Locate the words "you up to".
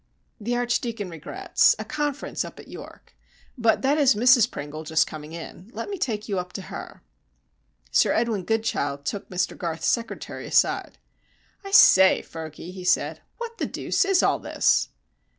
6.27-6.63